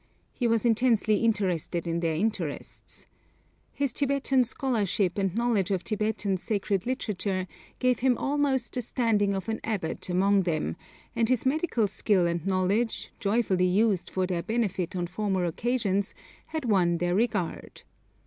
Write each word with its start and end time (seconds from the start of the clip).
He 0.33 0.47
was 0.47 0.65
intensely 0.65 1.17
interested 1.17 1.87
in 1.87 1.99
their 1.99 2.15
interests. 2.15 3.05
His 3.71 3.93
Tibetan 3.93 4.43
scholarship 4.45 5.15
and 5.19 5.35
knowledge 5.35 5.69
of 5.69 5.83
Tibetan 5.83 6.37
sacred 6.39 6.87
literature 6.87 7.45
gave 7.77 7.99
him 7.99 8.17
almost 8.17 8.73
the 8.73 8.81
standing 8.81 9.35
of 9.35 9.47
an 9.47 9.59
abbot 9.63 10.09
among 10.09 10.41
them, 10.41 10.75
and 11.15 11.29
his 11.29 11.45
medical 11.45 11.87
skill 11.87 12.25
and 12.25 12.47
knowledge, 12.47 13.11
joyfully 13.19 13.67
used 13.67 14.09
for 14.09 14.25
their 14.25 14.41
benefit 14.41 14.95
on 14.95 15.05
former 15.05 15.45
occasions, 15.45 16.15
had 16.47 16.65
won 16.65 16.97
their 16.97 17.13
regard. 17.13 17.83